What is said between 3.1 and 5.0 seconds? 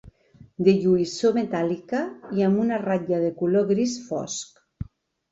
de color gris fosc.